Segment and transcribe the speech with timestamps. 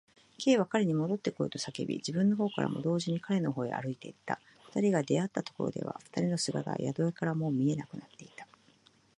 [0.39, 4.41] Ｋ は彼にもどってこいと叫び、自分のほうからも同時に彼のほうへ歩いていった。
[4.75, 8.47] 二人が出会ったところでは、二人の姿は宿屋からはもう見えなくなっていた。